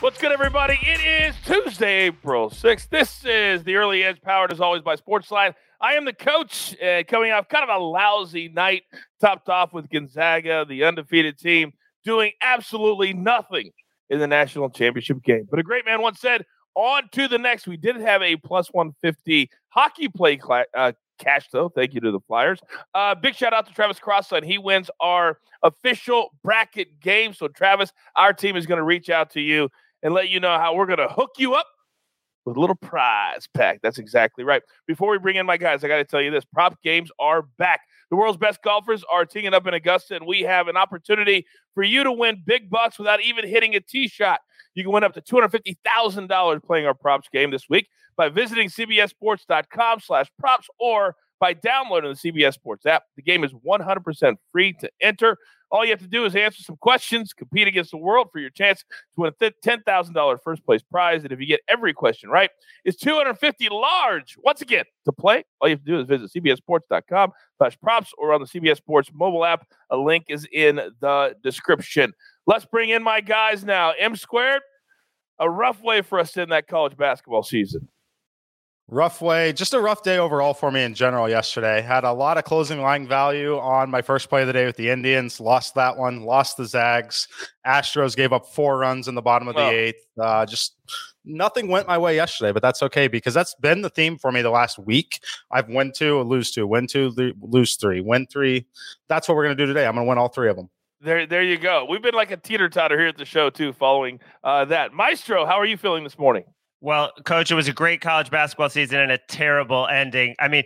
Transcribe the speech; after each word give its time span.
What's 0.00 0.18
good, 0.18 0.30
everybody? 0.30 0.78
It 0.82 1.00
is 1.02 1.34
Tuesday, 1.46 2.08
April 2.08 2.50
6th. 2.50 2.90
This 2.90 3.24
is 3.24 3.64
the 3.64 3.76
early 3.76 4.04
edge 4.04 4.20
powered 4.20 4.52
as 4.52 4.60
always 4.60 4.82
by 4.82 4.94
Sportsline. 4.94 5.54
I 5.80 5.94
am 5.94 6.04
the 6.04 6.12
coach 6.12 6.76
uh, 6.82 7.02
coming 7.08 7.32
off 7.32 7.48
kind 7.48 7.68
of 7.68 7.74
a 7.74 7.82
lousy 7.82 8.48
night, 8.50 8.82
topped 9.22 9.48
off 9.48 9.72
with 9.72 9.88
Gonzaga, 9.88 10.66
the 10.68 10.84
undefeated 10.84 11.38
team, 11.38 11.72
doing 12.04 12.32
absolutely 12.42 13.14
nothing 13.14 13.70
in 14.10 14.18
the 14.18 14.26
national 14.26 14.68
championship 14.68 15.22
game. 15.22 15.48
But 15.50 15.60
a 15.60 15.62
great 15.62 15.86
man 15.86 16.02
once 16.02 16.20
said, 16.20 16.44
on 16.74 17.08
to 17.12 17.26
the 17.26 17.38
next. 17.38 17.66
We 17.66 17.78
did 17.78 17.96
have 17.96 18.20
a 18.20 18.36
plus 18.36 18.68
150 18.68 19.50
hockey 19.70 20.08
play 20.08 20.38
cl- 20.38 20.66
uh, 20.74 20.92
cash, 21.18 21.48
though. 21.50 21.70
Thank 21.70 21.94
you 21.94 22.00
to 22.02 22.12
the 22.12 22.20
Flyers. 22.20 22.60
Uh, 22.94 23.14
big 23.14 23.34
shout 23.34 23.54
out 23.54 23.66
to 23.66 23.72
Travis 23.72 23.98
Crossland. 23.98 24.44
He 24.44 24.58
wins 24.58 24.90
our 25.00 25.38
official 25.62 26.34
bracket 26.44 27.00
game. 27.00 27.32
So, 27.32 27.48
Travis, 27.48 27.94
our 28.14 28.34
team 28.34 28.56
is 28.56 28.66
going 28.66 28.76
to 28.76 28.84
reach 28.84 29.08
out 29.08 29.30
to 29.30 29.40
you 29.40 29.70
and 30.06 30.14
let 30.14 30.28
you 30.28 30.38
know 30.38 30.56
how 30.56 30.72
we're 30.72 30.86
going 30.86 31.00
to 31.00 31.08
hook 31.08 31.32
you 31.36 31.54
up 31.54 31.66
with 32.44 32.56
a 32.56 32.60
little 32.60 32.76
prize 32.76 33.48
pack. 33.52 33.80
That's 33.82 33.98
exactly 33.98 34.44
right. 34.44 34.62
Before 34.86 35.10
we 35.10 35.18
bring 35.18 35.34
in 35.34 35.44
my 35.44 35.56
guys, 35.56 35.82
I 35.82 35.88
got 35.88 35.96
to 35.96 36.04
tell 36.04 36.22
you 36.22 36.30
this 36.30 36.44
prop 36.44 36.80
games 36.84 37.10
are 37.18 37.42
back. 37.42 37.80
The 38.10 38.16
world's 38.16 38.38
best 38.38 38.62
golfers 38.62 39.02
are 39.10 39.26
teeing 39.26 39.52
up 39.52 39.66
in 39.66 39.74
Augusta, 39.74 40.14
and 40.14 40.24
we 40.24 40.42
have 40.42 40.68
an 40.68 40.76
opportunity 40.76 41.44
for 41.74 41.82
you 41.82 42.04
to 42.04 42.12
win 42.12 42.40
big 42.46 42.70
bucks 42.70 43.00
without 43.00 43.20
even 43.20 43.48
hitting 43.48 43.74
a 43.74 43.80
tee 43.80 44.06
shot. 44.06 44.38
You 44.74 44.84
can 44.84 44.92
win 44.92 45.02
up 45.02 45.12
to 45.14 45.20
$250,000 45.20 46.62
playing 46.62 46.86
our 46.86 46.94
props 46.94 47.28
game 47.32 47.50
this 47.50 47.68
week 47.68 47.88
by 48.16 48.28
visiting 48.28 48.68
cbssports.com 48.68 49.98
slash 49.98 50.30
props 50.38 50.68
or 50.78 51.16
by 51.40 51.52
downloading 51.52 52.14
the 52.14 52.32
CBS 52.32 52.54
Sports 52.54 52.86
app. 52.86 53.04
The 53.16 53.22
game 53.22 53.44
is 53.44 53.52
100% 53.52 54.36
free 54.52 54.72
to 54.74 54.90
enter. 55.00 55.36
All 55.70 55.84
you 55.84 55.90
have 55.90 56.00
to 56.00 56.06
do 56.06 56.24
is 56.24 56.36
answer 56.36 56.62
some 56.62 56.76
questions, 56.76 57.32
compete 57.32 57.66
against 57.66 57.90
the 57.90 57.96
world 57.96 58.28
for 58.32 58.38
your 58.38 58.50
chance 58.50 58.80
to 58.80 58.86
win 59.16 59.32
a 59.40 59.50
$10,000 59.50 60.38
first 60.42 60.64
place 60.64 60.82
prize. 60.82 61.24
And 61.24 61.32
if 61.32 61.40
you 61.40 61.46
get 61.46 61.60
every 61.68 61.92
question 61.92 62.30
right, 62.30 62.50
it's 62.84 62.96
250 62.98 63.68
large. 63.70 64.36
Once 64.44 64.62
again, 64.62 64.84
to 65.06 65.12
play, 65.12 65.44
all 65.60 65.68
you 65.68 65.74
have 65.74 65.84
to 65.84 65.90
do 65.90 65.98
is 65.98 66.06
visit 66.06 66.30
cbssports.com 66.32 67.32
slash 67.58 67.76
props 67.80 68.12
or 68.16 68.32
on 68.32 68.40
the 68.40 68.46
CBS 68.46 68.76
Sports 68.76 69.10
mobile 69.12 69.44
app. 69.44 69.66
A 69.90 69.96
link 69.96 70.26
is 70.28 70.46
in 70.52 70.76
the 71.00 71.34
description. 71.42 72.12
Let's 72.46 72.64
bring 72.64 72.90
in 72.90 73.02
my 73.02 73.20
guys 73.20 73.64
now. 73.64 73.92
M 73.98 74.14
squared, 74.14 74.62
a 75.40 75.50
rough 75.50 75.82
way 75.82 76.02
for 76.02 76.20
us 76.20 76.36
in 76.36 76.50
that 76.50 76.68
college 76.68 76.96
basketball 76.96 77.42
season. 77.42 77.88
Rough 78.88 79.20
way, 79.20 79.52
just 79.52 79.74
a 79.74 79.80
rough 79.80 80.04
day 80.04 80.18
overall 80.18 80.54
for 80.54 80.70
me 80.70 80.84
in 80.84 80.94
general 80.94 81.28
yesterday. 81.28 81.80
Had 81.80 82.04
a 82.04 82.12
lot 82.12 82.38
of 82.38 82.44
closing 82.44 82.80
line 82.80 83.08
value 83.08 83.58
on 83.58 83.90
my 83.90 84.00
first 84.00 84.28
play 84.28 84.42
of 84.42 84.46
the 84.46 84.52
day 84.52 84.64
with 84.64 84.76
the 84.76 84.90
Indians. 84.90 85.40
Lost 85.40 85.74
that 85.74 85.96
one, 85.96 86.22
lost 86.22 86.56
the 86.56 86.66
Zags. 86.66 87.26
Astros 87.66 88.14
gave 88.14 88.32
up 88.32 88.46
four 88.46 88.78
runs 88.78 89.08
in 89.08 89.16
the 89.16 89.22
bottom 89.22 89.48
of 89.48 89.56
the 89.56 89.62
oh. 89.62 89.70
eighth. 89.70 90.06
Uh, 90.20 90.46
just 90.46 90.76
nothing 91.24 91.66
went 91.66 91.88
my 91.88 91.98
way 91.98 92.14
yesterday, 92.14 92.52
but 92.52 92.62
that's 92.62 92.80
okay 92.80 93.08
because 93.08 93.34
that's 93.34 93.56
been 93.56 93.82
the 93.82 93.90
theme 93.90 94.18
for 94.18 94.30
me 94.30 94.40
the 94.40 94.50
last 94.50 94.78
week. 94.78 95.18
I've 95.50 95.68
win 95.68 95.90
two, 95.92 96.20
lose 96.20 96.52
two, 96.52 96.68
win 96.68 96.86
two, 96.86 97.12
lose 97.40 97.74
three, 97.74 98.00
win 98.00 98.28
three. 98.28 98.66
That's 99.08 99.28
what 99.28 99.34
we're 99.34 99.46
going 99.46 99.56
to 99.56 99.62
do 99.64 99.66
today. 99.66 99.84
I'm 99.84 99.96
going 99.96 100.06
to 100.06 100.08
win 100.08 100.18
all 100.18 100.28
three 100.28 100.48
of 100.48 100.54
them. 100.54 100.70
There, 101.00 101.26
there 101.26 101.42
you 101.42 101.58
go. 101.58 101.86
We've 101.90 102.00
been 102.00 102.14
like 102.14 102.30
a 102.30 102.36
teeter 102.36 102.68
totter 102.68 102.96
here 102.96 103.08
at 103.08 103.18
the 103.18 103.24
show 103.24 103.50
too, 103.50 103.72
following 103.72 104.20
uh, 104.44 104.64
that. 104.66 104.92
Maestro, 104.92 105.44
how 105.44 105.58
are 105.58 105.66
you 105.66 105.76
feeling 105.76 106.04
this 106.04 106.18
morning? 106.18 106.44
Well, 106.80 107.12
coach, 107.24 107.50
it 107.50 107.54
was 107.54 107.68
a 107.68 107.72
great 107.72 108.00
college 108.00 108.30
basketball 108.30 108.68
season 108.68 109.00
and 109.00 109.10
a 109.10 109.18
terrible 109.18 109.86
ending. 109.86 110.34
I 110.38 110.48
mean, 110.48 110.64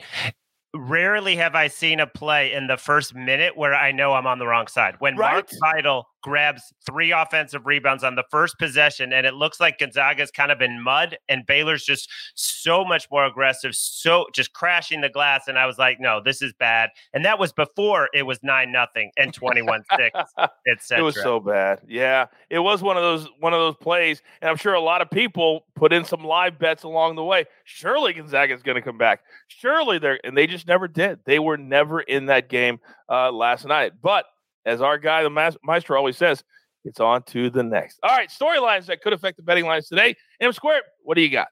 rarely 0.74 1.36
have 1.36 1.54
I 1.54 1.68
seen 1.68 2.00
a 2.00 2.06
play 2.06 2.52
in 2.52 2.66
the 2.66 2.76
first 2.76 3.14
minute 3.14 3.56
where 3.56 3.74
I 3.74 3.92
know 3.92 4.14
I'm 4.14 4.26
on 4.26 4.38
the 4.38 4.46
wrong 4.46 4.66
side. 4.66 4.96
When 4.98 5.16
right? 5.16 5.32
Mark 5.32 5.48
Vital 5.60 6.06
grabs 6.22 6.72
three 6.86 7.12
offensive 7.12 7.66
rebounds 7.66 8.04
on 8.04 8.14
the 8.14 8.24
first 8.30 8.58
possession, 8.58 9.12
and 9.12 9.26
it 9.26 9.34
looks 9.34 9.60
like 9.60 9.78
Gonzaga's 9.78 10.30
kind 10.30 10.52
of 10.52 10.60
in 10.60 10.82
mud, 10.82 11.18
and 11.28 11.46
Baylor's 11.46 11.84
just 11.84 12.10
so 12.34 12.84
much 12.84 13.08
more 13.10 13.24
aggressive, 13.24 13.74
so 13.74 14.26
just 14.32 14.52
crashing 14.52 15.00
the 15.00 15.08
glass. 15.08 15.48
And 15.48 15.58
I 15.58 15.66
was 15.66 15.78
like, 15.78 15.98
no, 16.00 16.20
this 16.22 16.42
is 16.42 16.52
bad. 16.52 16.90
And 17.12 17.24
that 17.24 17.38
was 17.38 17.52
before 17.52 18.08
it 18.12 18.22
was 18.22 18.38
nine 18.42 18.72
nothing 18.72 19.10
and 19.16 19.32
twenty 19.40 19.62
one 19.62 19.82
six, 19.96 20.18
etc. 20.68 20.98
It 20.98 21.02
was 21.02 21.14
so 21.16 21.40
bad. 21.40 21.80
Yeah, 21.86 22.26
it 22.48 22.58
was 22.58 22.82
one 22.82 22.96
of 22.96 23.02
those 23.02 23.28
one 23.38 23.52
of 23.52 23.60
those 23.60 23.76
plays, 23.76 24.22
and 24.40 24.50
I'm 24.50 24.56
sure 24.56 24.74
a 24.74 24.80
lot 24.80 25.00
of 25.02 25.10
people 25.10 25.64
put 25.74 25.92
in 25.92 26.04
some 26.04 26.24
live 26.24 26.58
bets 26.58 26.82
along 26.82 27.16
the 27.16 27.24
way. 27.24 27.46
Surely 27.64 28.12
Gonzaga 28.12 28.54
is 28.54 28.62
going 28.62 28.76
to 28.76 28.82
come 28.82 28.98
back. 28.98 29.20
Surely 29.48 29.98
they're, 29.98 30.20
and 30.24 30.36
they 30.36 30.46
just 30.46 30.66
never 30.66 30.88
did. 30.88 31.20
They 31.24 31.38
were 31.38 31.56
never 31.56 32.00
in 32.00 32.26
that 32.26 32.48
game 32.48 32.80
uh, 33.08 33.32
last 33.32 33.66
night, 33.66 33.92
but 34.02 34.26
as 34.66 34.80
our 34.80 34.98
guy, 34.98 35.22
the 35.22 35.58
Maestro, 35.62 35.96
always 35.96 36.16
says, 36.16 36.42
it's 36.84 37.00
on 37.00 37.22
to 37.24 37.50
the 37.50 37.62
next. 37.62 37.98
All 38.02 38.16
right, 38.16 38.30
storylines 38.30 38.86
that 38.86 39.02
could 39.02 39.12
affect 39.12 39.36
the 39.36 39.42
betting 39.42 39.66
lines 39.66 39.88
today. 39.88 40.14
M 40.40 40.52
Square, 40.52 40.82
what 41.02 41.14
do 41.14 41.20
you 41.20 41.30
got? 41.30 41.48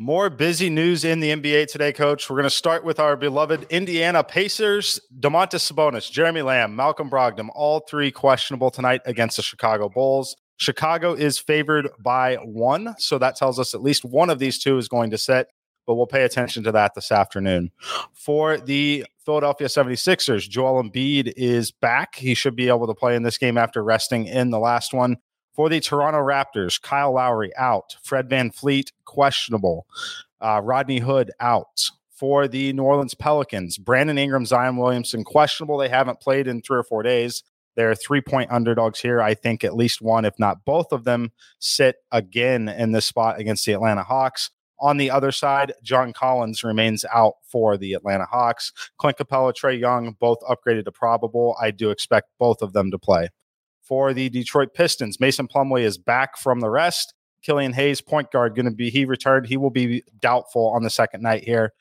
More 0.00 0.30
busy 0.30 0.70
news 0.70 1.04
in 1.04 1.20
the 1.20 1.30
NBA 1.30 1.66
today, 1.66 1.92
Coach. 1.92 2.30
We're 2.30 2.36
going 2.36 2.44
to 2.44 2.50
start 2.50 2.84
with 2.84 3.00
our 3.00 3.16
beloved 3.16 3.66
Indiana 3.70 4.22
Pacers. 4.22 5.00
Domantas 5.18 5.72
Sabonis, 5.72 6.10
Jeremy 6.10 6.42
Lamb, 6.42 6.76
Malcolm 6.76 7.10
Brogdon, 7.10 7.48
all 7.52 7.80
three 7.80 8.12
questionable 8.12 8.70
tonight 8.70 9.00
against 9.06 9.36
the 9.36 9.42
Chicago 9.42 9.88
Bulls. 9.88 10.36
Chicago 10.58 11.14
is 11.14 11.38
favored 11.38 11.88
by 11.98 12.36
one, 12.36 12.94
so 12.98 13.18
that 13.18 13.36
tells 13.36 13.58
us 13.58 13.74
at 13.74 13.82
least 13.82 14.04
one 14.04 14.30
of 14.30 14.38
these 14.38 14.58
two 14.58 14.76
is 14.78 14.88
going 14.88 15.10
to 15.10 15.18
sit 15.18 15.48
but 15.88 15.94
we'll 15.94 16.06
pay 16.06 16.24
attention 16.24 16.62
to 16.62 16.70
that 16.70 16.94
this 16.94 17.10
afternoon. 17.10 17.72
For 18.12 18.58
the 18.58 19.06
Philadelphia 19.28 19.66
76ers, 19.66 20.48
Joel 20.48 20.82
Embiid 20.82 21.34
is 21.36 21.70
back. 21.70 22.14
He 22.14 22.32
should 22.32 22.56
be 22.56 22.68
able 22.68 22.86
to 22.86 22.94
play 22.94 23.14
in 23.14 23.24
this 23.24 23.36
game 23.36 23.58
after 23.58 23.84
resting 23.84 24.24
in 24.24 24.48
the 24.48 24.58
last 24.58 24.94
one. 24.94 25.18
For 25.52 25.68
the 25.68 25.80
Toronto 25.80 26.20
Raptors, 26.20 26.80
Kyle 26.80 27.12
Lowry 27.12 27.54
out, 27.54 27.94
Fred 28.02 28.30
VanVleet 28.30 28.92
questionable, 29.04 29.86
uh, 30.40 30.62
Rodney 30.64 31.00
Hood 31.00 31.30
out. 31.40 31.90
For 32.08 32.48
the 32.48 32.72
New 32.72 32.84
Orleans 32.84 33.12
Pelicans, 33.12 33.76
Brandon 33.76 34.16
Ingram, 34.16 34.46
Zion 34.46 34.78
Williamson 34.78 35.24
questionable. 35.24 35.76
They 35.76 35.90
haven't 35.90 36.20
played 36.20 36.48
in 36.48 36.62
three 36.62 36.78
or 36.78 36.82
four 36.82 37.02
days. 37.02 37.42
They're 37.76 37.94
three 37.94 38.22
point 38.22 38.50
underdogs 38.50 38.98
here. 38.98 39.20
I 39.20 39.34
think 39.34 39.62
at 39.62 39.76
least 39.76 40.00
one, 40.00 40.24
if 40.24 40.38
not 40.38 40.64
both 40.64 40.90
of 40.90 41.04
them, 41.04 41.32
sit 41.58 41.96
again 42.10 42.70
in 42.70 42.92
this 42.92 43.04
spot 43.04 43.38
against 43.38 43.66
the 43.66 43.74
Atlanta 43.74 44.04
Hawks. 44.04 44.50
On 44.80 44.96
the 44.96 45.10
other 45.10 45.32
side, 45.32 45.72
John 45.82 46.12
Collins 46.12 46.62
remains 46.62 47.04
out 47.12 47.34
for 47.42 47.76
the 47.76 47.94
Atlanta 47.94 48.26
Hawks. 48.26 48.72
Clint 48.98 49.18
Capela, 49.18 49.52
Trae 49.52 49.78
Young, 49.78 50.16
both 50.20 50.38
upgraded 50.48 50.84
to 50.84 50.92
probable. 50.92 51.56
I 51.60 51.70
do 51.70 51.90
expect 51.90 52.28
both 52.38 52.62
of 52.62 52.72
them 52.72 52.90
to 52.90 52.98
play. 52.98 53.28
For 53.82 54.12
the 54.12 54.28
Detroit 54.28 54.74
Pistons, 54.74 55.18
Mason 55.18 55.48
Plumlee 55.48 55.82
is 55.82 55.98
back 55.98 56.36
from 56.36 56.60
the 56.60 56.70
rest. 56.70 57.14
Killian 57.42 57.72
Hayes, 57.72 58.00
point 58.00 58.30
guard, 58.30 58.54
going 58.54 58.66
to 58.66 58.72
be 58.72 58.90
he 58.90 59.04
returned. 59.04 59.46
He 59.46 59.56
will 59.56 59.70
be 59.70 60.02
doubtful 60.20 60.68
on 60.68 60.82
the 60.82 60.90
second 60.90 61.22
night 61.22 61.44
here. 61.44 61.72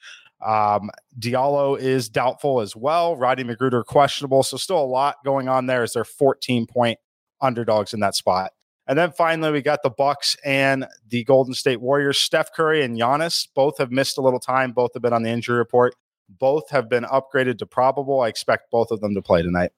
Um, 0.45 0.89
Diallo 1.19 1.79
is 1.79 2.09
doubtful 2.09 2.61
as 2.61 2.75
well. 2.75 3.15
Roddy 3.15 3.43
McGruder 3.43 3.83
questionable. 3.83 4.43
So 4.43 4.57
still 4.57 4.79
a 4.79 4.85
lot 4.85 5.17
going 5.25 5.47
on 5.47 5.65
there 5.65 5.83
as 5.83 5.93
they're 5.93 6.03
14 6.03 6.67
point 6.67 6.99
underdogs 7.41 7.93
in 7.93 7.99
that 8.01 8.15
spot. 8.15 8.51
And 8.87 8.97
then 8.97 9.11
finally, 9.11 9.51
we 9.51 9.61
got 9.61 9.83
the 9.83 9.89
Bucks 9.89 10.37
and 10.45 10.85
the 11.09 11.23
Golden 11.25 11.53
State 11.53 11.81
Warriors. 11.81 12.17
Steph 12.17 12.53
Curry 12.53 12.83
and 12.83 12.97
Giannis 12.97 13.47
both 13.53 13.77
have 13.77 13.91
missed 13.91 14.17
a 14.17 14.21
little 14.21 14.39
time. 14.39 14.71
Both 14.71 14.93
have 14.93 15.01
been 15.01 15.13
on 15.13 15.23
the 15.23 15.29
injury 15.29 15.57
report. 15.57 15.95
Both 16.29 16.69
have 16.69 16.89
been 16.89 17.03
upgraded 17.03 17.57
to 17.59 17.65
probable. 17.65 18.21
I 18.21 18.27
expect 18.27 18.71
both 18.71 18.91
of 18.91 19.01
them 19.01 19.13
to 19.15 19.21
play 19.21 19.41
tonight. 19.41 19.71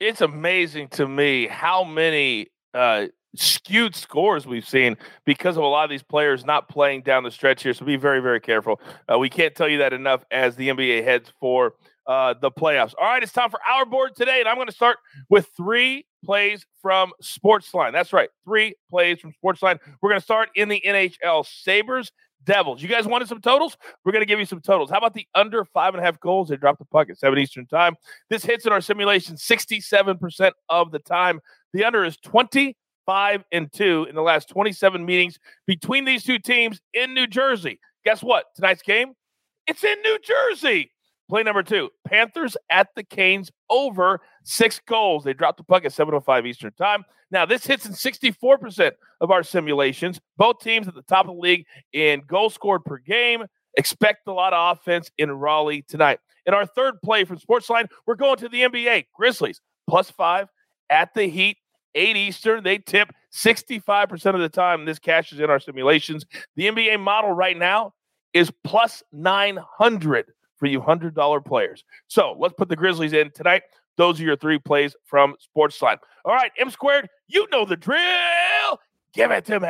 It's 0.00 0.20
amazing 0.20 0.88
to 0.90 1.08
me 1.08 1.48
how 1.48 1.82
many 1.82 2.48
uh, 2.74 3.06
skewed 3.34 3.94
scores 3.94 4.46
we've 4.46 4.66
seen 4.66 4.96
because 5.24 5.56
of 5.56 5.62
a 5.62 5.66
lot 5.66 5.84
of 5.84 5.90
these 5.90 6.02
players 6.02 6.44
not 6.44 6.68
playing 6.68 7.02
down 7.02 7.24
the 7.24 7.30
stretch 7.30 7.62
here. 7.62 7.74
So 7.74 7.84
be 7.84 7.96
very, 7.96 8.20
very 8.20 8.40
careful. 8.40 8.80
Uh, 9.12 9.18
we 9.18 9.28
can't 9.28 9.54
tell 9.54 9.68
you 9.68 9.78
that 9.78 9.92
enough 9.92 10.24
as 10.30 10.56
the 10.56 10.68
NBA 10.68 11.04
heads 11.04 11.32
for 11.40 11.74
uh, 12.06 12.34
the 12.40 12.50
playoffs. 12.50 12.94
All 12.98 13.06
right, 13.06 13.22
it's 13.22 13.32
time 13.32 13.50
for 13.50 13.60
our 13.68 13.84
board 13.84 14.16
today, 14.16 14.40
and 14.40 14.48
I'm 14.48 14.56
going 14.56 14.68
to 14.68 14.72
start 14.72 14.98
with 15.28 15.48
three 15.56 16.06
plays 16.24 16.64
from 16.80 17.12
Sportsline. 17.22 17.92
That's 17.92 18.12
right, 18.12 18.28
three 18.44 18.74
plays 18.90 19.20
from 19.20 19.32
Sportsline. 19.32 19.78
We're 20.00 20.10
going 20.10 20.20
to 20.20 20.24
start 20.24 20.50
in 20.54 20.68
the 20.68 20.82
NHL. 20.84 21.46
Sabres, 21.46 22.10
Devils. 22.44 22.82
You 22.82 22.88
guys 22.88 23.06
wanted 23.06 23.28
some 23.28 23.40
totals? 23.40 23.76
We're 24.04 24.12
going 24.12 24.22
to 24.22 24.26
give 24.26 24.38
you 24.38 24.46
some 24.46 24.60
totals. 24.60 24.90
How 24.90 24.98
about 24.98 25.14
the 25.14 25.26
under 25.34 25.64
five 25.64 25.94
and 25.94 26.02
a 26.02 26.04
half 26.04 26.18
goals? 26.20 26.48
They 26.48 26.56
dropped 26.56 26.78
the 26.78 26.84
puck 26.86 27.10
at 27.10 27.18
7 27.18 27.38
Eastern 27.38 27.66
time. 27.66 27.94
This 28.30 28.44
hits 28.44 28.66
in 28.66 28.72
our 28.72 28.80
simulation 28.80 29.36
67% 29.36 30.52
of 30.68 30.90
the 30.90 30.98
time. 30.98 31.40
The 31.72 31.84
under 31.84 32.04
is 32.04 32.16
25 32.18 33.44
and 33.52 33.72
2 33.72 34.06
in 34.08 34.14
the 34.14 34.22
last 34.22 34.48
27 34.48 35.04
meetings 35.04 35.38
between 35.66 36.04
these 36.04 36.24
two 36.24 36.38
teams 36.38 36.80
in 36.94 37.14
New 37.14 37.26
Jersey. 37.26 37.80
Guess 38.04 38.22
what? 38.22 38.46
Tonight's 38.56 38.82
game? 38.82 39.12
It's 39.66 39.84
in 39.84 40.00
New 40.02 40.18
Jersey. 40.20 40.92
Play 41.28 41.42
number 41.42 41.62
two 41.62 41.90
Panthers 42.06 42.56
at 42.70 42.88
the 42.96 43.04
Canes 43.04 43.50
over 43.68 44.20
six 44.48 44.80
goals. 44.86 45.24
They 45.24 45.34
dropped 45.34 45.58
the 45.58 45.64
puck 45.64 45.84
at 45.84 45.92
7.05 45.92 46.46
Eastern 46.46 46.72
Time. 46.72 47.04
Now, 47.30 47.44
this 47.44 47.66
hits 47.66 47.84
in 47.84 47.92
64% 47.92 48.92
of 49.20 49.30
our 49.30 49.42
simulations. 49.42 50.18
Both 50.36 50.60
teams 50.60 50.88
at 50.88 50.94
the 50.94 51.02
top 51.02 51.28
of 51.28 51.36
the 51.36 51.40
league 51.40 51.66
in 51.92 52.22
goals 52.26 52.54
scored 52.54 52.84
per 52.84 52.96
game. 52.98 53.44
Expect 53.76 54.26
a 54.26 54.32
lot 54.32 54.54
of 54.54 54.78
offense 54.78 55.10
in 55.18 55.30
Raleigh 55.30 55.82
tonight. 55.82 56.20
In 56.46 56.54
our 56.54 56.64
third 56.64 56.94
play 57.04 57.24
from 57.24 57.38
Sportsline, 57.38 57.88
we're 58.06 58.14
going 58.14 58.38
to 58.38 58.48
the 58.48 58.62
NBA. 58.62 59.06
Grizzlies 59.14 59.60
plus 59.88 60.10
five 60.10 60.48
at 60.88 61.12
the 61.12 61.26
Heat, 61.26 61.58
8 61.94 62.16
Eastern. 62.16 62.64
They 62.64 62.78
tip 62.78 63.12
65% 63.34 64.34
of 64.34 64.40
the 64.40 64.48
time, 64.48 64.86
this 64.86 64.98
cashes 64.98 65.40
in 65.40 65.50
our 65.50 65.60
simulations. 65.60 66.24
The 66.56 66.68
NBA 66.68 67.00
model 67.00 67.32
right 67.32 67.56
now 67.56 67.92
is 68.32 68.50
plus 68.64 69.02
900 69.12 70.32
for 70.56 70.66
you 70.66 70.80
$100 70.80 71.44
players. 71.44 71.84
So 72.08 72.34
let's 72.38 72.54
put 72.56 72.68
the 72.68 72.76
Grizzlies 72.76 73.12
in 73.12 73.30
tonight. 73.30 73.62
Those 73.98 74.20
are 74.20 74.24
your 74.24 74.36
three 74.36 74.60
plays 74.60 74.94
from 75.04 75.34
Sportsline. 75.54 75.98
All 76.24 76.32
right, 76.32 76.52
M 76.56 76.70
squared, 76.70 77.08
you 77.26 77.46
know 77.50 77.64
the 77.64 77.76
drill. 77.76 78.80
Give 79.12 79.32
it 79.32 79.44
to 79.46 79.58
me. 79.58 79.68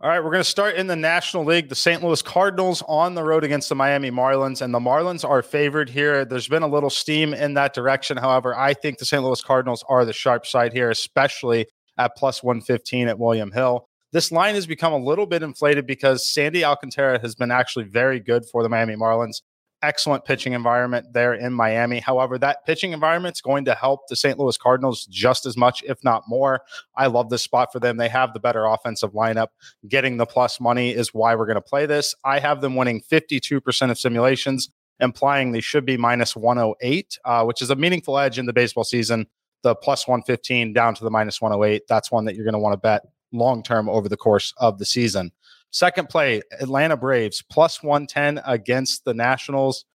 All 0.00 0.10
right, 0.10 0.22
we're 0.22 0.30
going 0.30 0.44
to 0.44 0.48
start 0.48 0.74
in 0.74 0.86
the 0.86 0.94
National 0.94 1.46
League. 1.46 1.70
The 1.70 1.74
St. 1.74 2.04
Louis 2.04 2.20
Cardinals 2.20 2.82
on 2.86 3.14
the 3.14 3.24
road 3.24 3.44
against 3.44 3.70
the 3.70 3.74
Miami 3.74 4.10
Marlins, 4.10 4.60
and 4.60 4.74
the 4.74 4.78
Marlins 4.78 5.26
are 5.26 5.42
favored 5.42 5.88
here. 5.88 6.26
There's 6.26 6.46
been 6.46 6.62
a 6.62 6.68
little 6.68 6.90
steam 6.90 7.32
in 7.32 7.54
that 7.54 7.72
direction. 7.72 8.18
However, 8.18 8.54
I 8.54 8.74
think 8.74 8.98
the 8.98 9.06
St. 9.06 9.24
Louis 9.24 9.42
Cardinals 9.42 9.82
are 9.88 10.04
the 10.04 10.12
sharp 10.12 10.46
side 10.46 10.74
here, 10.74 10.90
especially 10.90 11.66
at 11.96 12.14
plus 12.14 12.42
115 12.42 13.08
at 13.08 13.18
William 13.18 13.52
Hill. 13.52 13.88
This 14.12 14.30
line 14.30 14.54
has 14.54 14.66
become 14.66 14.92
a 14.92 14.98
little 14.98 15.26
bit 15.26 15.42
inflated 15.42 15.86
because 15.86 16.28
Sandy 16.28 16.62
Alcantara 16.62 17.18
has 17.20 17.34
been 17.34 17.50
actually 17.50 17.86
very 17.86 18.20
good 18.20 18.44
for 18.44 18.62
the 18.62 18.68
Miami 18.68 18.96
Marlins 18.96 19.40
excellent 19.84 20.24
pitching 20.24 20.54
environment 20.54 21.12
there 21.12 21.34
in 21.34 21.52
Miami. 21.52 22.00
However, 22.00 22.38
that 22.38 22.64
pitching 22.64 22.92
environment 22.92 23.36
is 23.36 23.40
going 23.42 23.66
to 23.66 23.74
help 23.74 24.08
the 24.08 24.16
St. 24.16 24.38
Louis 24.38 24.56
Cardinals 24.56 25.04
just 25.06 25.44
as 25.44 25.56
much, 25.56 25.82
if 25.86 26.02
not 26.02 26.22
more. 26.26 26.62
I 26.96 27.06
love 27.06 27.28
this 27.28 27.42
spot 27.42 27.70
for 27.70 27.80
them. 27.80 27.98
They 27.98 28.08
have 28.08 28.32
the 28.32 28.40
better 28.40 28.64
offensive 28.64 29.12
lineup. 29.12 29.48
Getting 29.86 30.16
the 30.16 30.26
plus 30.26 30.60
money 30.60 30.90
is 30.90 31.12
why 31.12 31.34
we're 31.34 31.46
going 31.46 31.56
to 31.56 31.60
play 31.60 31.84
this. 31.86 32.14
I 32.24 32.38
have 32.38 32.62
them 32.62 32.76
winning 32.76 33.02
52% 33.02 33.90
of 33.90 33.98
simulations, 33.98 34.70
implying 35.00 35.52
they 35.52 35.60
should 35.60 35.84
be 35.84 35.98
minus 35.98 36.34
108, 36.34 37.18
uh, 37.24 37.44
which 37.44 37.60
is 37.60 37.70
a 37.70 37.76
meaningful 37.76 38.18
edge 38.18 38.38
in 38.38 38.46
the 38.46 38.52
baseball 38.52 38.84
season. 38.84 39.26
The 39.62 39.74
plus 39.74 40.08
115 40.08 40.72
down 40.72 40.94
to 40.94 41.04
the 41.04 41.10
minus 41.10 41.40
108. 41.40 41.82
That's 41.88 42.10
one 42.10 42.24
that 42.24 42.34
you're 42.34 42.44
going 42.44 42.54
to 42.54 42.58
want 42.58 42.72
to 42.72 42.78
bet 42.78 43.02
long 43.32 43.62
term 43.62 43.88
over 43.88 44.08
the 44.08 44.16
course 44.16 44.54
of 44.58 44.78
the 44.78 44.86
season. 44.86 45.32
Second 45.74 46.08
play, 46.08 46.40
Atlanta 46.60 46.96
Braves 46.96 47.42
plus 47.42 47.82
110 47.82 48.40
against 48.46 49.04
the 49.04 49.12
Nationals. 49.12 49.86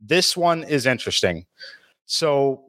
This 0.00 0.36
one 0.36 0.62
is 0.62 0.86
interesting. 0.86 1.46
So, 2.04 2.62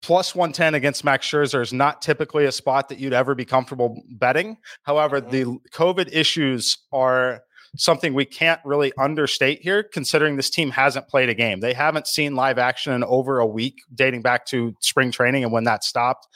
plus 0.00 0.34
110 0.34 0.72
against 0.74 1.04
Max 1.04 1.28
Scherzer 1.28 1.60
is 1.60 1.74
not 1.74 2.00
typically 2.00 2.46
a 2.46 2.52
spot 2.52 2.88
that 2.88 2.98
you'd 2.98 3.12
ever 3.12 3.34
be 3.34 3.44
comfortable 3.44 4.02
betting. 4.12 4.56
However, 4.84 5.20
mm-hmm. 5.20 5.30
the 5.32 5.44
COVID 5.70 6.08
issues 6.12 6.78
are 6.92 7.42
something 7.76 8.14
we 8.14 8.24
can't 8.24 8.60
really 8.64 8.94
understate 8.98 9.60
here, 9.60 9.82
considering 9.82 10.36
this 10.36 10.48
team 10.48 10.70
hasn't 10.70 11.08
played 11.08 11.28
a 11.28 11.34
game. 11.34 11.60
They 11.60 11.74
haven't 11.74 12.06
seen 12.06 12.36
live 12.36 12.56
action 12.56 12.94
in 12.94 13.04
over 13.04 13.38
a 13.38 13.46
week, 13.46 13.82
dating 13.94 14.22
back 14.22 14.46
to 14.46 14.74
spring 14.80 15.12
training 15.12 15.44
and 15.44 15.52
when 15.52 15.64
that 15.64 15.84
stopped. 15.84 16.26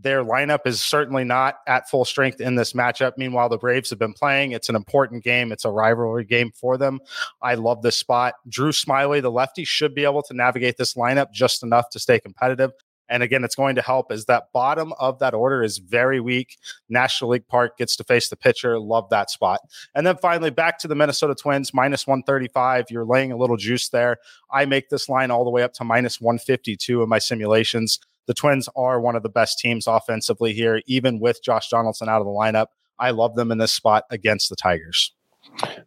Their 0.00 0.24
lineup 0.24 0.60
is 0.64 0.80
certainly 0.80 1.24
not 1.24 1.56
at 1.66 1.88
full 1.88 2.04
strength 2.04 2.40
in 2.40 2.54
this 2.54 2.72
matchup. 2.72 3.12
Meanwhile, 3.16 3.48
the 3.48 3.58
Braves 3.58 3.90
have 3.90 3.98
been 3.98 4.12
playing. 4.12 4.52
It's 4.52 4.68
an 4.68 4.76
important 4.76 5.24
game, 5.24 5.52
it's 5.52 5.64
a 5.64 5.70
rivalry 5.70 6.24
game 6.24 6.52
for 6.54 6.76
them. 6.76 7.00
I 7.42 7.54
love 7.54 7.82
this 7.82 7.96
spot. 7.96 8.34
Drew 8.48 8.70
Smyly, 8.70 9.20
the 9.20 9.30
lefty, 9.30 9.64
should 9.64 9.94
be 9.94 10.04
able 10.04 10.22
to 10.22 10.34
navigate 10.34 10.76
this 10.76 10.94
lineup 10.94 11.32
just 11.32 11.62
enough 11.62 11.90
to 11.90 11.98
stay 11.98 12.20
competitive. 12.20 12.72
And 13.08 13.22
again, 13.22 13.42
it's 13.42 13.54
going 13.54 13.74
to 13.76 13.82
help 13.82 14.12
as 14.12 14.26
that 14.26 14.52
bottom 14.52 14.92
of 14.98 15.18
that 15.20 15.34
order 15.34 15.62
is 15.62 15.78
very 15.78 16.20
weak. 16.20 16.58
National 16.88 17.30
League 17.30 17.48
Park 17.48 17.78
gets 17.78 17.96
to 17.96 18.04
face 18.04 18.28
the 18.28 18.36
pitcher. 18.36 18.78
Love 18.78 19.08
that 19.10 19.30
spot. 19.30 19.60
And 19.94 20.06
then 20.06 20.16
finally, 20.18 20.50
back 20.50 20.78
to 20.80 20.88
the 20.88 20.94
Minnesota 20.94 21.34
Twins, 21.34 21.72
minus 21.72 22.06
135. 22.06 22.86
You're 22.90 23.06
laying 23.06 23.32
a 23.32 23.36
little 23.36 23.56
juice 23.56 23.88
there. 23.88 24.18
I 24.52 24.66
make 24.66 24.90
this 24.90 25.08
line 25.08 25.30
all 25.30 25.44
the 25.44 25.50
way 25.50 25.62
up 25.62 25.72
to 25.74 25.84
minus 25.84 26.20
152 26.20 27.02
in 27.02 27.08
my 27.08 27.18
simulations. 27.18 27.98
The 28.28 28.34
Twins 28.34 28.68
are 28.76 29.00
one 29.00 29.16
of 29.16 29.22
the 29.22 29.30
best 29.30 29.58
teams 29.58 29.86
offensively 29.86 30.52
here, 30.52 30.82
even 30.86 31.18
with 31.18 31.42
Josh 31.42 31.70
Donaldson 31.70 32.10
out 32.10 32.20
of 32.20 32.26
the 32.26 32.30
lineup. 32.30 32.66
I 32.98 33.10
love 33.10 33.34
them 33.36 33.50
in 33.50 33.56
this 33.56 33.72
spot 33.72 34.04
against 34.10 34.50
the 34.50 34.56
Tigers. 34.56 35.14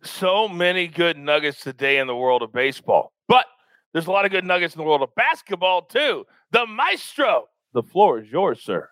So 0.01 0.47
many 0.47 0.87
good 0.87 1.17
nuggets 1.17 1.61
today 1.61 1.99
in 1.99 2.07
the 2.07 2.15
world 2.15 2.41
of 2.41 2.51
baseball. 2.51 3.13
But 3.27 3.45
there's 3.93 4.07
a 4.07 4.11
lot 4.11 4.25
of 4.25 4.31
good 4.31 4.43
nuggets 4.43 4.73
in 4.73 4.79
the 4.79 4.85
world 4.85 5.03
of 5.03 5.13
basketball, 5.15 5.83
too. 5.83 6.25
The 6.49 6.65
maestro, 6.65 7.45
the 7.73 7.83
floor 7.83 8.19
is 8.19 8.31
yours, 8.31 8.63
sir. 8.63 8.89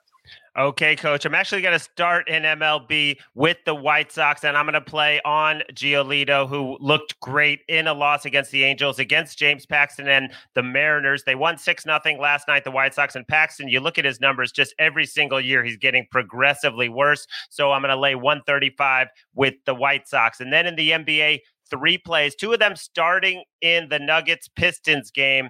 Okay, 0.57 0.95
coach. 0.95 1.25
I'm 1.25 1.35
actually 1.35 1.61
going 1.61 1.77
to 1.77 1.79
start 1.79 2.27
in 2.27 2.43
MLB 2.43 3.17
with 3.33 3.57
the 3.65 3.75
White 3.75 4.11
Sox, 4.11 4.43
and 4.43 4.57
I'm 4.57 4.65
going 4.65 4.73
to 4.73 4.81
play 4.81 5.21
on 5.23 5.63
Giolito, 5.73 6.49
who 6.49 6.77
looked 6.81 7.17
great 7.21 7.61
in 7.69 7.87
a 7.87 7.93
loss 7.93 8.25
against 8.25 8.51
the 8.51 8.63
Angels, 8.63 8.99
against 8.99 9.37
James 9.37 9.65
Paxton 9.65 10.07
and 10.07 10.33
the 10.55 10.63
Mariners. 10.63 11.23
They 11.23 11.35
won 11.35 11.57
6 11.57 11.83
0 11.83 11.99
last 12.19 12.47
night, 12.47 12.63
the 12.65 12.71
White 12.71 12.93
Sox. 12.93 13.15
And 13.15 13.27
Paxton, 13.27 13.69
you 13.69 13.79
look 13.79 13.97
at 13.97 14.05
his 14.05 14.19
numbers 14.19 14.51
just 14.51 14.73
every 14.79 15.05
single 15.05 15.39
year, 15.39 15.63
he's 15.63 15.77
getting 15.77 16.07
progressively 16.11 16.89
worse. 16.89 17.25
So 17.49 17.71
I'm 17.71 17.81
going 17.81 17.93
to 17.93 17.99
lay 17.99 18.15
135 18.15 19.07
with 19.35 19.53
the 19.65 19.75
White 19.75 20.07
Sox. 20.07 20.41
And 20.41 20.51
then 20.51 20.65
in 20.65 20.75
the 20.75 20.91
NBA, 20.91 21.39
three 21.69 21.97
plays, 21.97 22.35
two 22.35 22.53
of 22.53 22.59
them 22.59 22.75
starting 22.75 23.43
in 23.61 23.89
the 23.89 23.99
Nuggets 23.99 24.47
Pistons 24.47 25.11
game. 25.11 25.49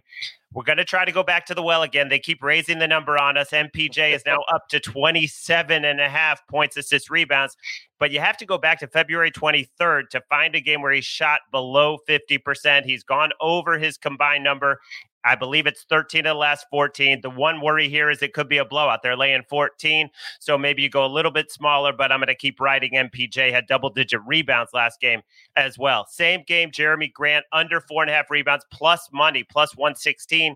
We're 0.51 0.63
going 0.63 0.77
to 0.77 0.85
try 0.85 1.05
to 1.05 1.11
go 1.11 1.21
back 1.21 1.45
to 1.45 1.53
the 1.53 1.61
well 1.61 1.83
again. 1.83 2.09
They 2.09 2.17
keep 2.17 2.41
raising 2.41 2.79
the 2.79 2.87
number 2.87 3.19
on 3.19 3.37
us. 3.37 3.51
MPJ 3.51 4.15
is 4.15 4.25
now 4.25 4.41
up 4.51 4.67
to 4.69 4.79
27 4.79 5.85
and 5.85 6.01
a 6.01 6.09
half 6.09 6.45
points, 6.47 6.75
assists, 6.75 7.11
rebounds. 7.11 7.55
But 7.99 8.09
you 8.09 8.19
have 8.19 8.35
to 8.37 8.47
go 8.47 8.57
back 8.57 8.79
to 8.79 8.87
February 8.87 9.29
23rd 9.29 10.09
to 10.09 10.21
find 10.21 10.55
a 10.55 10.61
game 10.61 10.81
where 10.81 10.91
he 10.91 11.01
shot 11.01 11.41
below 11.51 11.99
50%. 12.07 12.83
He's 12.83 13.03
gone 13.03 13.31
over 13.39 13.77
his 13.77 13.97
combined 13.97 14.43
number 14.43 14.79
I 15.25 15.35
believe 15.35 15.67
it's 15.67 15.83
13 15.83 16.25
of 16.25 16.35
the 16.35 16.39
last 16.39 16.67
14. 16.69 17.21
The 17.21 17.29
one 17.29 17.61
worry 17.61 17.89
here 17.89 18.09
is 18.09 18.21
it 18.21 18.33
could 18.33 18.47
be 18.47 18.57
a 18.57 18.65
blowout. 18.65 19.01
They're 19.03 19.17
laying 19.17 19.43
14. 19.49 20.09
So 20.39 20.57
maybe 20.57 20.81
you 20.81 20.89
go 20.89 21.05
a 21.05 21.07
little 21.07 21.31
bit 21.31 21.51
smaller, 21.51 21.91
but 21.91 22.11
I'm 22.11 22.19
going 22.19 22.27
to 22.27 22.35
keep 22.35 22.59
riding 22.59 22.93
MPJ. 22.93 23.51
Had 23.51 23.67
double 23.67 23.89
digit 23.89 24.21
rebounds 24.25 24.73
last 24.73 25.01
game 25.01 25.21
as 25.55 25.77
well. 25.77 26.05
Same 26.07 26.43
game, 26.47 26.71
Jerami 26.71 27.11
Grant 27.11 27.45
under 27.51 27.81
four 27.81 28.01
and 28.01 28.09
a 28.09 28.13
half 28.13 28.31
rebounds 28.31 28.65
plus 28.71 29.09
money, 29.11 29.43
plus 29.43 29.75
116. 29.75 30.55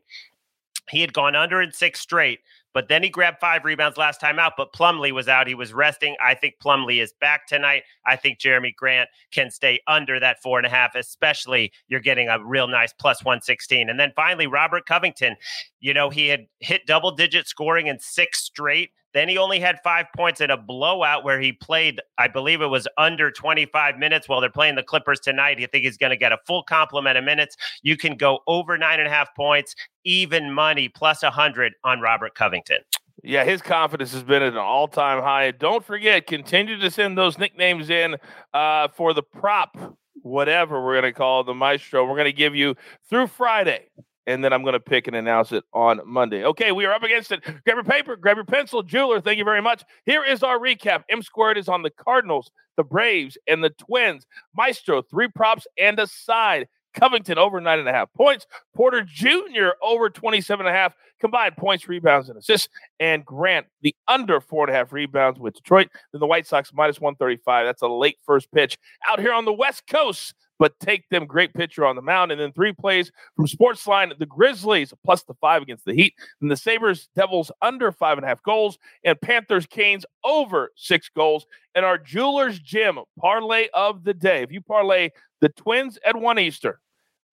He 0.90 1.02
had 1.02 1.14
gone 1.14 1.36
under 1.36 1.62
in 1.62 1.72
six 1.72 2.00
straight. 2.00 2.40
But 2.74 2.88
then 2.88 3.04
he 3.04 3.10
grabbed 3.10 3.40
five 3.40 3.66
rebounds 3.66 3.98
last 3.98 4.20
time 4.20 4.40
out, 4.40 4.54
but 4.58 4.74
Plumlee 4.74 5.12
was 5.12 5.28
out. 5.28 5.48
He 5.48 5.56
was 5.56 5.74
resting. 5.74 6.16
I 6.24 6.34
think 6.34 6.56
Plumlee 6.64 7.02
is 7.02 7.14
back 7.22 7.48
tonight. 7.48 7.84
I 8.06 8.16
think 8.16 8.40
Jerami 8.40 8.76
Grant 8.76 9.10
can 9.32 9.52
stay 9.52 9.80
under 9.88 10.20
that 10.20 10.42
four 10.42 10.58
and 10.58 10.66
a 10.66 10.70
half, 10.70 10.96
especially 10.96 11.72
you're 11.88 12.00
getting 12.00 12.30
a 12.30 12.44
real 12.44 12.68
nice 12.68 12.94
plus 12.94 13.24
116. 13.24 13.90
And 13.90 14.00
then 14.00 14.12
finally, 14.16 14.48
Robert 14.48 14.86
Covington, 14.86 15.36
you 15.80 15.94
know, 15.94 16.10
he 16.10 16.28
had 16.28 16.48
hit 16.60 16.86
double 16.88 17.12
digit 17.12 17.48
scoring 17.48 17.88
in 17.88 18.00
six 18.00 18.40
straight. 18.40 18.92
Then 19.14 19.30
he 19.30 19.38
only 19.38 19.60
had 19.60 19.80
five 19.84 20.08
points 20.16 20.42
in 20.42 20.50
a 20.50 20.58
blowout 20.58 21.24
where 21.24 21.40
he 21.40 21.52
played, 21.52 22.02
I 22.18 22.28
believe 22.28 22.62
it 22.62 22.68
was 22.68 22.88
under 22.98 23.32
25 23.32 23.98
minutes 23.98 24.28
while 24.28 24.42
they're 24.42 24.50
playing 24.50 24.76
the 24.76 24.84
Clippers 24.84 25.20
tonight. 25.20 25.60
You 25.60 25.68
think 25.68 25.86
he's 25.86 25.98
going 25.98 26.10
to 26.10 26.18
get 26.18 26.32
a 26.32 26.38
full 26.48 26.64
complement 26.64 27.18
of 27.18 27.24
minutes. 27.24 27.56
You 27.84 27.96
can 27.96 28.16
go 28.16 28.40
over 28.48 28.78
nine 28.78 29.00
and 29.00 29.08
a 29.08 29.12
half 29.12 29.34
points, 29.36 29.76
even 30.04 30.52
money, 30.52 30.90
plus 30.90 31.22
100 31.22 31.74
on 31.84 32.02
Robert 32.02 32.34
Covington. 32.34 32.80
Yeah, 33.24 33.46
his 33.46 33.62
confidence 33.62 34.12
has 34.14 34.24
been 34.24 34.42
at 34.42 34.54
an 34.54 34.58
all 34.58 34.88
time 34.88 35.22
high. 35.22 35.52
Don't 35.52 35.86
forget, 35.86 36.26
continue 36.26 36.78
to 36.80 36.90
send 36.90 37.18
those 37.18 37.38
nicknames 37.38 37.90
in 37.90 38.18
uh, 38.54 38.88
for 38.90 39.14
the 39.14 39.24
prop, 39.24 39.78
whatever 40.24 40.84
we're 40.84 41.00
going 41.00 41.14
to 41.14 41.18
call 41.18 41.44
the 41.44 41.54
maestro. 41.54 42.04
We're 42.04 42.16
going 42.16 42.26
to 42.26 42.34
give 42.34 42.56
you 42.56 42.76
through 43.10 43.28
Friday 43.28 43.90
and 44.28 44.44
then 44.44 44.54
I'm 44.54 44.62
going 44.62 44.74
to 44.74 44.80
pick 44.80 45.08
and 45.08 45.16
announce 45.16 45.52
it 45.52 45.64
on 45.74 46.02
Monday. 46.06 46.44
Okay, 46.46 46.72
we 46.72 46.86
are 46.86 46.94
up 46.94 47.04
against 47.04 47.32
it. 47.32 47.44
Grab 47.44 47.62
your 47.66 47.84
paper, 47.84 48.16
grab 48.16 48.38
your 48.38 48.46
pencil, 48.46 48.84
jeweler. 48.84 49.22
Thank 49.22 49.38
you 49.38 49.46
very 49.46 49.62
much. 49.62 49.84
Here 50.06 50.24
is 50.24 50.44
our 50.44 50.60
recap. 50.60 51.04
M 51.10 51.22
squared 51.22 51.58
is 51.58 51.68
on 51.68 51.82
the 51.82 51.90
Cardinals, 51.90 52.52
the 52.78 52.84
Braves, 52.84 53.38
and 53.48 53.64
the 53.64 53.70
Twins. 53.72 54.26
Maestro, 54.56 55.02
three 55.02 55.28
props 55.28 55.68
and 55.78 56.00
a 56.00 56.08
side. 56.08 56.68
Covington 56.94 57.40
over 57.40 57.60
nine 57.60 57.80
and 57.80 57.90
a 57.90 57.92
half 57.92 58.14
points. 58.14 58.46
Porter 58.76 59.02
Jr. 59.02 59.70
over 59.82 60.10
27 60.10 60.66
and 60.66 60.74
a 60.74 60.78
half 60.78 60.96
combined 61.20 61.58
points, 61.58 61.88
rebounds, 61.88 62.30
and 62.30 62.38
assists. 62.38 62.70
And 63.00 63.26
Grant, 63.26 63.66
the 63.82 63.96
under 64.08 64.40
four 64.40 64.66
and 64.66 64.74
a 64.74 64.78
half 64.78 64.94
rebounds 64.94 65.40
with 65.40 65.56
Detroit. 65.56 65.90
Then 66.12 66.20
the 66.20 66.28
White 66.28 66.46
Sox 66.46 66.72
minus 66.74 67.02
135. 67.02 67.66
That's 67.66 67.82
a 67.82 67.88
late 67.88 68.18
first 68.26 68.52
pitch 68.52 68.78
out 69.10 69.20
here 69.20 69.34
on 69.34 69.46
the 69.46 69.54
West 69.54 69.88
Coast 69.88 70.36
but 70.64 70.80
take 70.80 71.10
them 71.10 71.26
great 71.26 71.54
pitcher 71.54 71.86
on 71.86 71.98
the 71.98 72.02
mound. 72.02 72.32
And 72.32 72.40
then 72.40 72.54
three 72.54 72.72
plays 72.72 73.12
from 73.36 73.48
Sportsline 73.48 74.18
the 74.18 74.26
Grizzlies 74.26 74.94
plus 75.04 75.22
the 75.24 75.34
five 75.34 75.62
against 75.62 75.84
the 75.84 75.94
Heat, 75.94 76.14
and 76.40 76.50
the 76.50 76.56
Sabres 76.56 77.10
Devils 77.18 77.52
under 77.62 77.92
five 77.92 78.18
and 78.18 78.24
a 78.24 78.30
half 78.30 78.42
goals, 78.44 78.78
and 79.04 79.20
Panthers 79.20 79.66
Canes 79.66 80.06
over 80.24 80.72
six 80.78 81.10
goals. 81.14 81.46
And 81.76 81.84
our 81.84 81.98
Jewelers 81.98 82.60
Gym 82.60 83.00
parlay 83.20 83.68
of 83.74 84.06
the 84.06 84.14
day. 84.14 84.42
If 84.42 84.54
you 84.54 84.62
parlay 84.62 85.10
the 85.42 85.50
Twins 85.50 86.00
at 86.06 86.16
one 86.16 86.40
Eastern, 86.40 86.76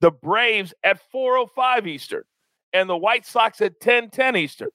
the 0.01 0.11
Braves 0.11 0.75
at 0.83 0.99
405 1.13 1.87
Eastern, 1.87 2.25
and 2.73 2.91
the 2.91 2.97
White 2.97 3.25
Sox 3.25 3.61
at 3.61 3.75
1010 3.75 4.35
Eastern, 4.35 4.71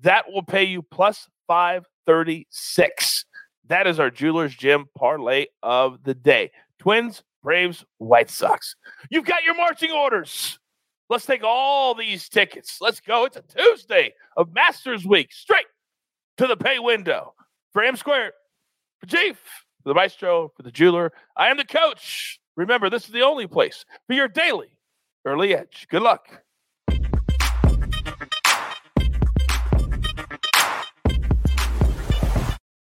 that 0.00 0.24
will 0.32 0.42
pay 0.42 0.64
you 0.64 0.82
plus 0.82 1.28
536. 1.46 3.24
That 3.68 3.86
is 3.86 4.00
our 4.00 4.10
Jewelers 4.10 4.56
Gym 4.56 4.86
parlay 4.96 5.46
of 5.62 6.02
the 6.02 6.14
day. 6.14 6.50
Twins 6.80 7.22
Braves, 7.44 7.84
White 7.98 8.30
Sox. 8.30 8.74
You've 9.10 9.26
got 9.26 9.44
your 9.44 9.54
marching 9.54 9.92
orders. 9.92 10.58
Let's 11.10 11.26
take 11.26 11.44
all 11.44 11.94
these 11.94 12.28
tickets. 12.28 12.78
Let's 12.80 13.00
go. 13.00 13.26
It's 13.26 13.36
a 13.36 13.42
Tuesday 13.42 14.14
of 14.36 14.52
Masters 14.52 15.04
Week. 15.06 15.32
Straight 15.32 15.66
to 16.38 16.46
the 16.46 16.56
pay 16.56 16.78
window. 16.80 17.34
For 17.72 17.84
M 17.84 17.96
Square, 17.96 18.32
for 18.98 19.06
Chief, 19.06 19.36
for 19.82 19.90
the 19.90 19.94
Maestro, 19.94 20.50
for 20.56 20.62
the 20.62 20.70
Jeweler, 20.72 21.12
I 21.36 21.48
am 21.48 21.58
the 21.58 21.64
coach. 21.64 22.40
Remember, 22.56 22.88
this 22.88 23.04
is 23.04 23.10
the 23.10 23.22
only 23.22 23.46
place 23.46 23.84
for 24.06 24.14
your 24.14 24.28
daily 24.28 24.78
early 25.24 25.54
edge. 25.54 25.86
Good 25.90 26.02
luck. 26.02 26.42